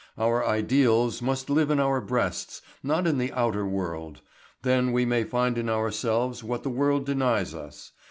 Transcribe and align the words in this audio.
Our 0.17 0.43
ideals 0.43 1.21
must 1.21 1.47
live 1.47 1.69
in 1.69 1.79
our 1.79 2.01
breasts, 2.01 2.63
not 2.81 3.05
in 3.05 3.19
the 3.19 3.31
outer 3.33 3.67
world. 3.67 4.21
Then 4.63 4.93
we 4.93 5.05
may 5.05 5.23
find 5.23 5.59
in 5.59 5.69
ourselves 5.69 6.43
what 6.43 6.63
the 6.63 6.71
world 6.71 7.05
denies 7.05 7.53
us. 7.53 7.91